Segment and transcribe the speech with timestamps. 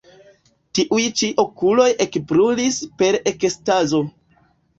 [0.77, 4.03] Tiuj ĉi okuloj ekbrulis per ekstazo.